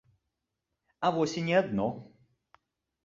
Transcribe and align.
А 1.09 1.13
вось 1.17 1.37
і 1.43 1.45
не 1.49 1.55
адно. 1.61 1.87